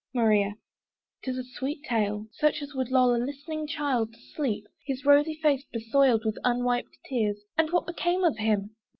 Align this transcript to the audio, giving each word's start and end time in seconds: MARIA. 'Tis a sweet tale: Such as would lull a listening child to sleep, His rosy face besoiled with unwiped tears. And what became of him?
MARIA. 0.15 0.55
'Tis 1.21 1.37
a 1.37 1.43
sweet 1.43 1.83
tale: 1.83 2.25
Such 2.31 2.63
as 2.63 2.73
would 2.73 2.89
lull 2.89 3.13
a 3.15 3.21
listening 3.23 3.67
child 3.67 4.11
to 4.15 4.19
sleep, 4.19 4.65
His 4.83 5.05
rosy 5.05 5.35
face 5.35 5.63
besoiled 5.71 6.25
with 6.25 6.39
unwiped 6.43 6.97
tears. 7.07 7.39
And 7.55 7.69
what 7.71 7.85
became 7.85 8.23
of 8.23 8.37
him? 8.39 8.71